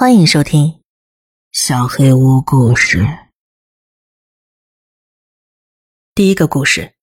[0.00, 0.66] 欢迎收听
[1.52, 3.02] 《小黑屋故事》。
[6.14, 6.94] 第一个故事，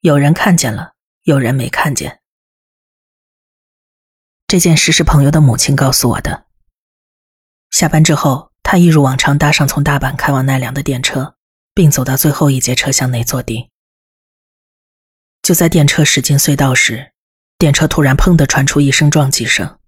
[0.00, 2.22] 有人看见了，有人没看见。
[4.46, 6.46] 这件事是朋友的母亲告诉我的。
[7.68, 11.36] 下班之后，他一如往常搭上从大阪开往奈良的电车，
[11.74, 13.68] 并走到最后一节车厢内坐定。
[15.42, 17.12] 就在电车驶进隧道时，
[17.58, 19.78] 电车突然“砰”的传出一声撞击声。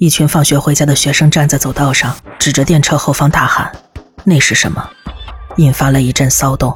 [0.00, 3.70] 一群放学回家的学生站在走道上，指着电车后方大喊
[4.24, 4.82] ：“那是什么？”
[5.58, 6.74] 引发了一阵骚动。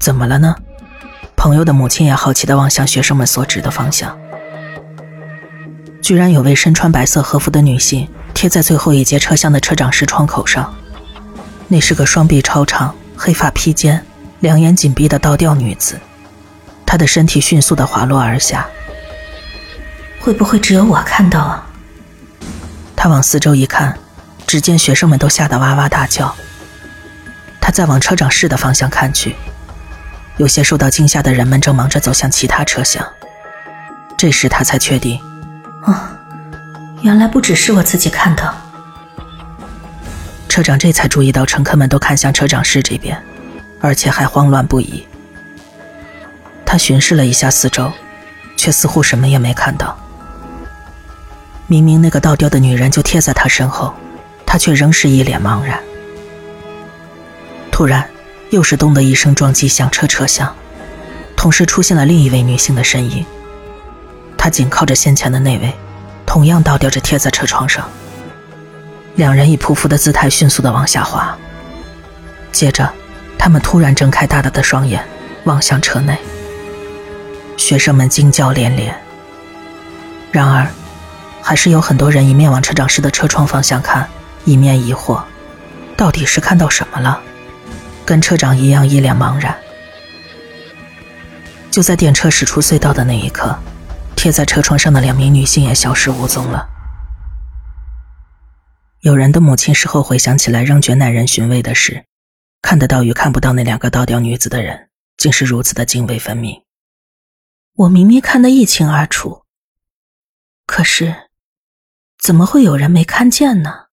[0.00, 0.56] 怎么了呢？
[1.36, 4.18] 朋友的母亲也好奇地望向学生们所指的方向，
[6.00, 10.74] 居然有位身穿白色和服的女性贴在最后一节车厢的车长室窗口上。
[11.68, 14.02] 那是个双臂超长、黑发披肩、
[14.40, 16.00] 两眼紧闭的倒吊女子，
[16.86, 18.66] 她的身体迅速地滑落而下。
[20.18, 21.64] 会不会只有我看到啊？
[23.06, 23.96] 他往四周一看，
[24.48, 26.34] 只见学生们都吓得哇哇大叫。
[27.60, 29.36] 他再往车长室的方向看去，
[30.38, 33.06] 有些受到惊吓的人们正忙着走向其他车厢。
[34.16, 35.20] 这时他才确定，
[35.84, 35.94] 哦，
[37.02, 38.52] 原来不只是我自己看到。
[40.48, 43.16] 车长这才注意到乘客们都看向车长室这边，
[43.80, 45.06] 而且还慌乱不已。
[46.64, 47.92] 他巡视了一下四周，
[48.56, 49.96] 却似乎什么也没看到。
[51.68, 53.92] 明明那个倒吊的女人就贴在他身后，
[54.46, 55.80] 他却仍是一脸茫然。
[57.72, 58.08] 突然，
[58.50, 60.54] 又是“咚”的一声撞击响彻车厢，
[61.36, 63.26] 同时出现了另一位女性的身影。
[64.38, 65.74] 她紧靠着先前的那位，
[66.24, 67.88] 同样倒吊着贴在车窗上。
[69.16, 71.36] 两人以匍匐的姿态迅速的往下滑，
[72.52, 72.88] 接着，
[73.36, 75.04] 他们突然睁开大大的双眼，
[75.44, 76.16] 望向车内。
[77.56, 78.94] 学生们惊叫连连。
[80.30, 80.64] 然而。
[81.46, 84.10] 还是有很多人一面往车长室的车窗方向看，
[84.44, 85.22] 一面疑惑，
[85.96, 87.22] 到底是看到什么了？
[88.04, 89.56] 跟车长一样一脸茫然。
[91.70, 93.56] 就在电车驶出隧道的那一刻，
[94.16, 96.68] 贴在车窗上的两名女性也消失无踪了。
[99.02, 102.06] 有人的母亲事后回想起来，仍觉耐人寻味的是，
[102.60, 106.64] 看得到与看不到那两个倒吊女子的人，竟是如此的泾渭分明。
[107.76, 109.44] 我明明看得一清二楚，
[110.66, 111.25] 可是。
[112.26, 113.86] 怎么会有人没看见呢？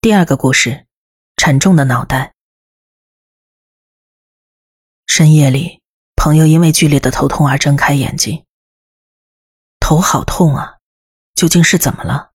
[0.00, 0.86] 第二个故事，
[1.36, 2.34] 沉重的脑袋。
[5.06, 5.82] 深夜里，
[6.14, 8.46] 朋友因为剧烈的头痛而睁开眼睛，
[9.80, 10.78] 头好痛啊！
[11.34, 12.32] 究竟是怎么了？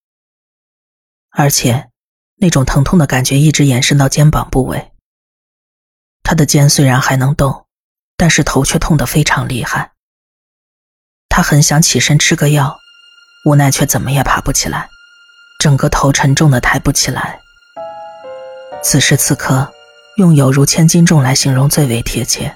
[1.32, 1.90] 而且，
[2.36, 4.92] 那种疼痛的感觉一直延伸到肩膀部位。
[6.22, 7.68] 他的肩虽然还能动，
[8.16, 9.96] 但是头却痛得非常厉害。
[11.42, 12.80] 他很想起身吃个药，
[13.46, 14.88] 无奈却怎么也爬不起来，
[15.58, 17.42] 整个头沉重的抬不起来。
[18.84, 19.68] 此时此刻，
[20.18, 22.56] 用有如千斤重来形容最为贴切。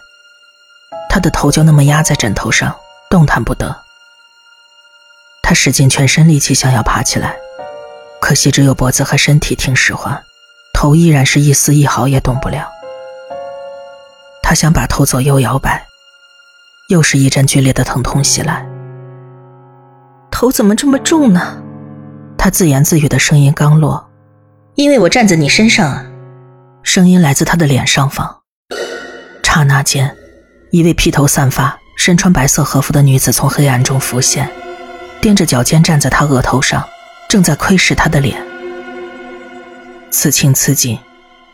[1.10, 2.76] 他的头就那么压在枕头上，
[3.10, 3.76] 动弹不得。
[5.42, 7.36] 他使尽全身力气想要爬起来，
[8.22, 10.24] 可惜只有脖子和身体听使唤，
[10.76, 12.72] 头依然是一丝一毫也动不了。
[14.44, 15.84] 他想把头左右摇摆。
[16.90, 18.64] 又是一阵剧烈的疼痛袭来，
[20.38, 21.58] 头怎么这么重呢？
[22.38, 24.06] 他自言自语的声音刚落，
[24.76, 26.06] 因为我站在你身上啊。
[26.84, 28.42] 声音来自他的脸上方。
[29.42, 30.14] 刹那间，
[30.72, 34.52] 一位披头散发、身穿白色和服的女子从黑暗中浮现，
[35.22, 36.86] 踮着脚尖站在他额头上，
[37.30, 38.46] 正在窥视他的脸。
[40.12, 41.00] 此情此景，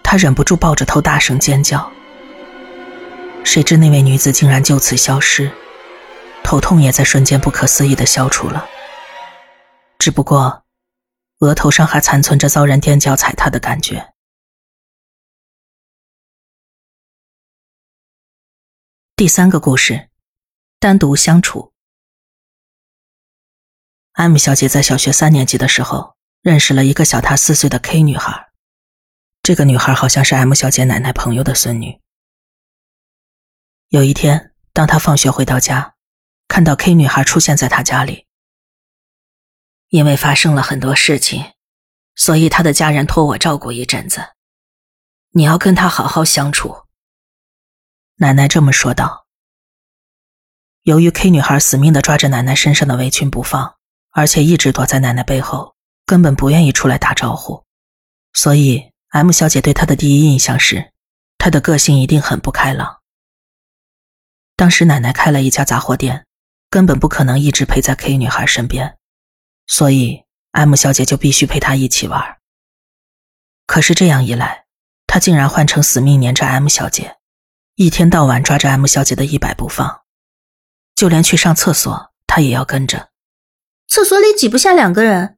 [0.01, 1.87] 他忍不住抱着头大声尖叫。
[3.43, 5.51] 谁知那位女子竟然就此消失，
[6.43, 8.67] 头痛也在瞬间不可思议的消除了。
[9.97, 10.65] 只不过，
[11.39, 14.13] 额头上还残存着遭人踮脚踩踏的感觉。
[19.15, 20.09] 第三个故事，
[20.79, 21.73] 单独相处。
[24.13, 28.51] M 小姐在小学三年级的时候认识了一个小她四岁的 K 女孩，
[29.43, 32.01] 这个女孩好像是 M 小姐奶奶朋友的孙女。
[33.89, 35.95] 有一天，当她放学回到家，
[36.51, 38.27] 看到 K 女孩出现在他家里。
[39.87, 41.53] 因为发生了很多事情，
[42.13, 44.33] 所以他的家人托我照顾一阵子。
[45.29, 46.75] 你要跟他好好相处。
[48.15, 49.27] 奶奶这么说道。
[50.81, 53.77] 由于 K 女孩死命的抓着奶奶身上的围裙不放，
[54.09, 57.63] 而且一直躲在奶奶背后，根本不愿意出来打招呼，
[58.33, 60.91] 所以 M 小姐对她的第一印象是，
[61.37, 62.99] 她的个性一定很不开朗。
[64.57, 66.25] 当时奶奶开了一家杂货店，
[66.71, 68.97] 根本不可能一直陪在 K 女孩身边，
[69.67, 72.37] 所以 M 小姐就必须陪她一起玩。
[73.67, 74.67] 可是这样一来，
[75.05, 77.17] 她竟然换成死命黏着 M 小姐，
[77.75, 80.03] 一天到晚抓着 M 小姐的衣摆不放，
[80.95, 83.09] 就连去上厕所，她也要跟着。
[83.89, 85.37] 厕所里挤不下两个人，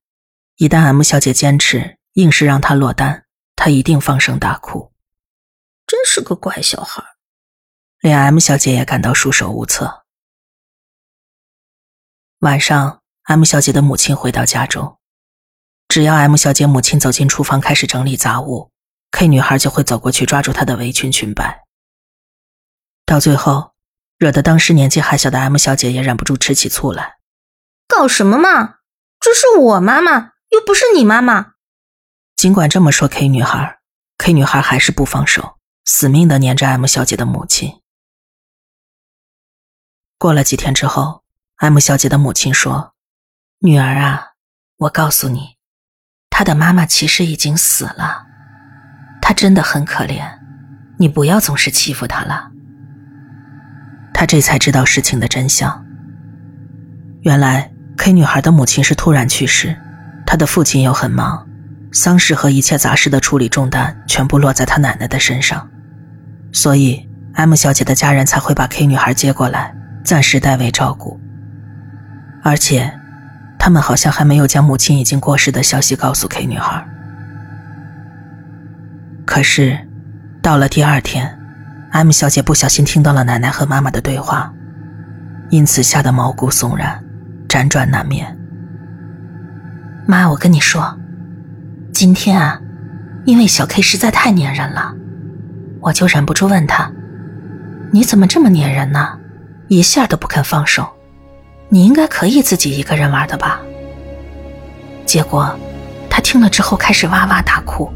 [0.58, 3.26] 一旦 M 小姐坚持，硬是让她落单，
[3.56, 4.94] 她一定放声大哭。
[5.88, 7.04] 真是个乖小孩，
[8.02, 10.03] 连 M 小姐也感到束手无策。
[12.44, 14.98] 晚上，M 小姐的母亲回到家中，
[15.88, 18.70] 只要 M 小姐母亲走进厨房开始整理杂物
[19.12, 21.64] ，K 女孩就会走过去抓住她的围裙裙摆。
[23.06, 23.72] 到最后，
[24.18, 27.16] 惹得当时年纪还小的 M 小姐也忍不住吃起醋来。
[27.88, 28.80] 搞什么嘛！
[29.22, 31.54] 这是我妈妈，又不是你妈妈。
[32.36, 33.80] 尽管这么说，K 女孩
[34.18, 37.80] ，K 女孩还是不放手，死命的粘着 M 小姐的母亲。
[40.18, 41.23] 过了几天之后。
[41.64, 42.92] M 小姐的母亲说
[43.64, 44.32] ：“女儿啊，
[44.80, 45.56] 我告诉你，
[46.30, 48.26] 她的妈妈其实已经死了，
[49.22, 50.40] 她真的很可怜，
[50.98, 52.52] 你不要总是欺负她了。”
[54.14, 55.86] 她这才知道事情的真相。
[57.22, 59.74] 原来 K 女孩的母亲是突然去世，
[60.26, 61.48] 她的父亲又很忙，
[61.94, 65.72] 丧事和一切杂事的处理重担全部落在她奶奶的身上，
[66.52, 69.74] 所以 M 小姐的家人才会把 K 女孩接过来，
[70.04, 71.18] 暂时代为照顾。
[72.44, 72.92] 而且，
[73.58, 76.86] 他们好像还没有将母亲已经过世的消息告诉 K 女孩。
[79.26, 79.80] 可是，
[80.42, 81.40] 到了第二天
[81.92, 84.54] ，M 小姐不小心听到了奶奶和妈妈的对话，
[85.50, 87.02] 因此吓得毛骨悚然，
[87.48, 88.38] 辗转难眠。
[90.06, 91.00] 妈，我跟你说，
[91.94, 92.60] 今天啊，
[93.24, 94.94] 因为小 K 实在太粘人了，
[95.80, 96.92] 我就忍不住问他
[97.94, 99.18] ：“你怎么这么粘人呢？
[99.70, 100.86] 一下都不肯放手。”
[101.74, 103.60] 你应该可以自己一个人玩的吧？
[105.08, 105.58] 结果，
[106.08, 107.92] 他听了之后开始哇哇大哭，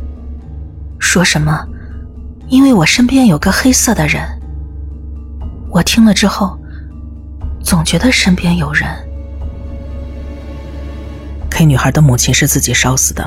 [0.97, 1.63] 说什么
[2.49, 4.23] “因为我身边有个黑色的人”。
[5.69, 6.57] 我听了之后，
[7.63, 8.89] 总觉得身边有人。
[11.51, 13.23] K 女孩的母亲是自己烧死的，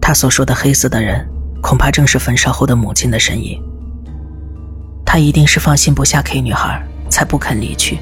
[0.00, 1.28] 她所说的黑色的人，
[1.60, 3.60] 恐怕正是焚烧后的母亲的身影。
[5.04, 6.80] 他一定是放心不下 K 女孩，
[7.10, 7.98] 才不肯离去。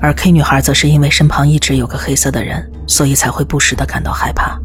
[0.00, 4.58] 而 K 女孩则是因为身旁一直有个黑色的人，所以才会不时的感到害怕。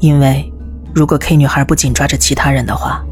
[0.00, 0.52] 因为
[0.94, 3.02] 如果 K 女孩不紧抓着其他人的话，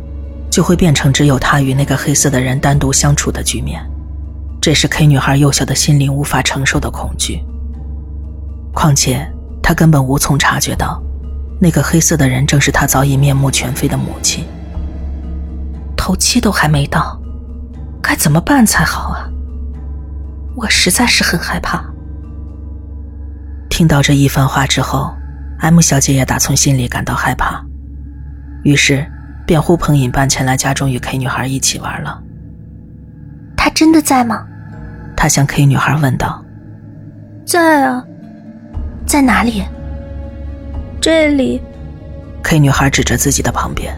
[0.51, 3.81] 就会变成只有她与那个黑色的人单独相处的局面，
[4.61, 7.41] 这是 K 女孩幼小的心灵无法承受的恐惧。
[8.75, 9.27] 况且
[9.63, 11.01] 她根本无从察觉到，
[11.61, 14.45] 那个黑色的人正是她早已面目全非的母亲。
[15.97, 17.17] 头七都还没到，
[18.03, 19.30] 该怎么办才好啊？
[20.57, 21.85] 我实在是很害怕。
[23.69, 25.11] 听到这一番话之后
[25.61, 27.65] ，M 小姐也打从心里感到害怕，
[28.65, 29.07] 于是
[29.47, 32.21] 便呼朋引伴前来家中与 K 女孩一起玩了。
[33.57, 34.47] 她真的在吗？
[35.17, 36.45] 她向 K 女孩问道。
[37.47, 38.05] 在啊，
[39.07, 39.65] 在哪里？
[41.01, 41.63] 这里。
[42.43, 43.95] K 女孩指着自己的旁边。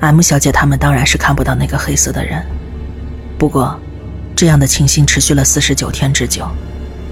[0.00, 2.44] M 小姐他们当然是看不到那个黑色的人，
[3.38, 3.78] 不过。
[4.36, 6.46] 这样的情形持续了四十九天之久，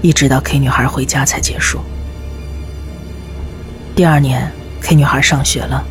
[0.03, 1.81] 一直到 K 女孩回家才结束。
[3.95, 5.83] 第二年，K 女孩上学了，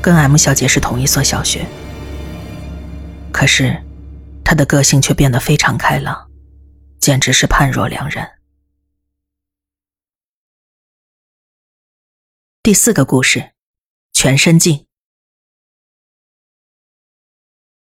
[0.00, 1.66] 跟 M 小姐是同一所小学。
[3.32, 3.82] 可是，
[4.44, 6.30] 她的个性却变得非常开朗，
[7.00, 8.38] 简直是判若两人。
[12.62, 13.50] 第四个故事，
[14.12, 14.86] 全身镜。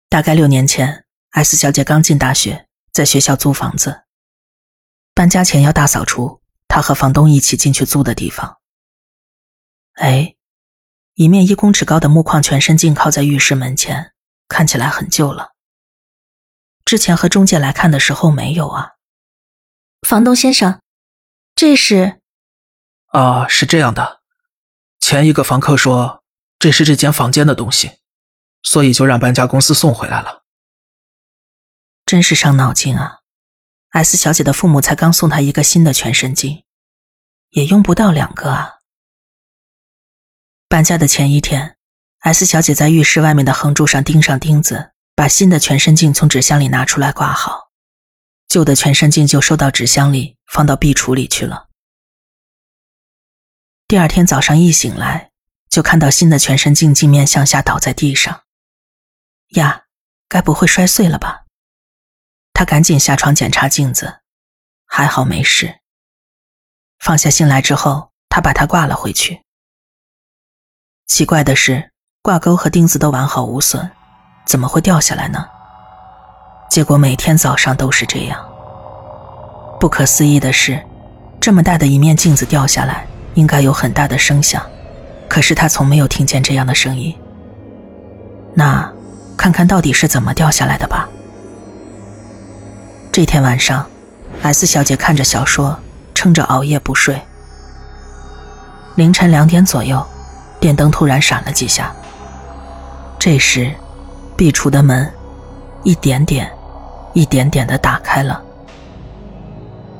[0.09, 1.02] 大概六年前。
[1.35, 4.03] S 小姐刚进大学，在学校租房子。
[5.15, 8.59] 搬家前要大扫除，她和房东一起进去租的地方。
[9.93, 10.35] 哎，
[11.15, 14.13] 一面一公尺高的木框全身镜靠在浴室门前，
[14.47, 15.53] 看起来很旧了。
[16.85, 18.91] 之前和中介来看的时候没有啊。
[20.07, 20.81] 房东先生，
[21.55, 22.21] 这是？
[23.07, 24.21] 啊，是这样的，
[24.99, 26.23] 前一个房客说
[26.59, 27.93] 这是这间房间的东西，
[28.61, 30.42] 所以就让搬家公司送回来了。
[32.13, 33.21] 真是伤脑筋啊
[33.89, 36.63] ！S 小姐的父母才刚送她一个新的全身镜，
[37.49, 38.81] 也用不到两个啊。
[40.69, 41.75] 搬家的前一天
[42.19, 47.71] ，S 小姐在浴室外面的横柱上钉上钉子，把新的全身镜从纸箱里拿出来挂好，
[48.47, 51.69] 旧的全身镜就收到纸箱里，放到壁橱里去了。
[53.87, 55.31] 第二天早上一醒来，
[55.67, 58.43] 就看到新的全身镜镜面向下倒在地上。
[59.55, 59.85] 呀，
[60.29, 61.39] 该不会摔碎了吧？
[62.63, 64.19] 他赶紧下床检查镜子，
[64.85, 65.79] 还好没事。
[66.97, 69.41] 放下心来之后，他把它挂了回去。
[71.05, 71.91] 奇怪的是，
[72.21, 73.91] 挂钩和钉子都完好无损，
[74.45, 75.45] 怎么会掉下来呢？
[76.69, 78.41] 结果每天早上都是这样。
[79.77, 80.81] 不可思议的是，
[81.41, 84.65] 这么大的一面镜子掉下来，应该有很大的声响，
[85.27, 87.13] 可是他从没有听见这样的声音。
[88.55, 88.89] 那，
[89.35, 91.09] 看看到底是怎么掉下来的吧。
[93.13, 93.85] 这天晚上
[94.41, 95.77] ，S 小姐看着小说，
[96.15, 97.21] 撑着熬夜不睡。
[98.95, 100.03] 凌晨两点左右，
[100.59, 101.93] 电灯突然闪了几下。
[103.19, 103.71] 这时，
[104.35, 105.07] 壁橱的门
[105.83, 106.51] 一点点。
[107.13, 108.41] 一点点的打开了。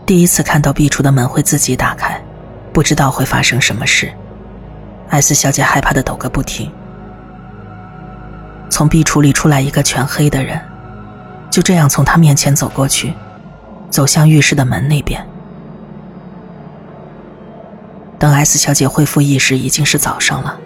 [0.08, 2.20] 第一次看到壁橱的门会自己打开，
[2.74, 4.12] 不知道会发生什么事。
[5.10, 6.72] S 小姐害怕的抖个不停。
[8.72, 10.60] 从壁橱里出来一个全黑的人，
[11.53, 13.13] 就这样从他面前走过去，
[13.88, 15.24] 走向浴室的门那边。
[18.17, 20.60] 等 S 小姐恢复意识，已经是早上了。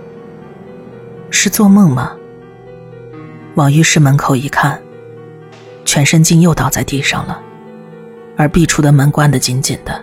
[1.29, 2.13] 是做梦吗？
[3.55, 4.81] 往浴室门口一看。
[5.83, 7.37] 全身镜又倒在地上了，
[8.37, 10.01] 而壁橱的门关得紧紧的，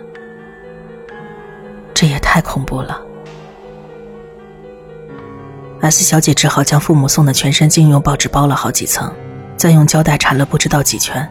[1.95, 3.01] 这也太恐怖了。
[5.81, 9.11] S 小姐只好将父母送的全身镜用报纸包了好几层，
[9.57, 11.29] 再用胶带缠了不知道几圈，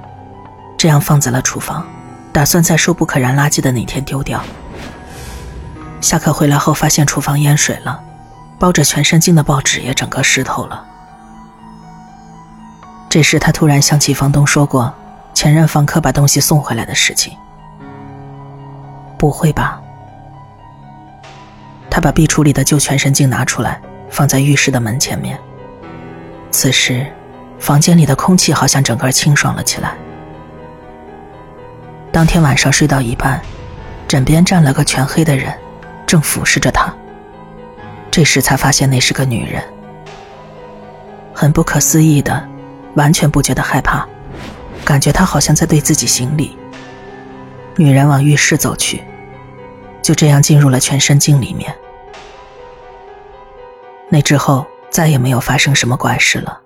[0.78, 1.86] 这样放在了厨房，
[2.32, 4.44] 打算在收不可燃垃圾的那天丢掉。
[6.02, 8.02] 下课回来后，发现厨房淹水了，
[8.60, 10.86] 包着全身镜的报纸也整个湿透了。
[13.10, 14.92] 这时，他突然想起房东说过
[15.34, 17.38] 前任房客把东西送回来的事情。
[19.18, 19.80] 不会吧？
[21.90, 25.40] 他把壁橱里的旧全身镜拿出来，放在浴室的门前面。
[26.50, 27.06] 此时，
[27.64, 29.96] 房间里的空气好像整个清爽了起来。
[32.12, 33.42] 当天晚上睡到一半，
[34.06, 35.58] 枕边站了个全黑的人，
[36.06, 36.94] 正俯视着他。
[38.12, 39.64] 这时才发现那是个女人。
[41.34, 42.50] 很不可思议的。
[42.96, 44.06] 完全不觉得害怕，
[44.84, 46.56] 感觉他好像在对自己行礼。
[47.78, 49.02] 女人往浴室走去，
[50.02, 51.74] 就这样进入了全身镜里面。
[54.10, 56.60] 那之后再也没有发生什么怪事了。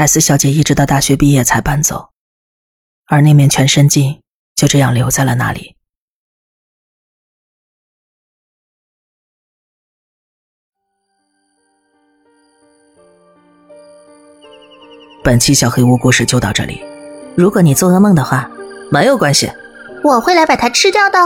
[0.00, 2.08] S 小姐一直到大学毕业才搬走，
[3.04, 4.22] 而那面全身镜
[4.56, 5.76] 就这样留在了那里。
[15.22, 16.82] 本期小黑屋故事就到这里。
[17.36, 18.50] 如果你做噩梦的话，
[18.90, 19.52] 没有关系，
[20.02, 21.18] 我会来把它吃掉的。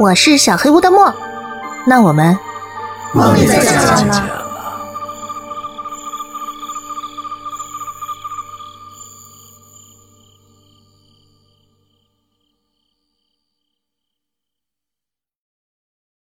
[0.00, 1.14] 我是小黑屋的墨，
[1.86, 2.34] 那我们
[3.12, 4.37] 梦里再见了。